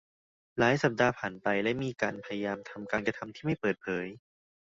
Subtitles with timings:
[0.57, 4.05] หลายสัปดาห์ผ่านไป และมีการพยายามทำการกระทำที่ไม่เปิดเผย